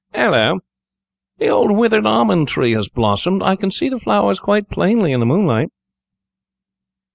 "Hallo! 0.15 0.59
the 1.37 1.49
old 1.49 1.77
withered 1.77 2.07
almond 2.07 2.47
tree 2.47 2.71
has 2.71 2.89
blossomed. 2.89 3.43
I 3.43 3.55
can 3.55 3.69
see 3.69 3.87
the 3.87 3.99
flowers 3.99 4.39
quite 4.39 4.67
plainly 4.67 5.11
in 5.11 5.19
the 5.19 5.27
moonlight." 5.27 5.69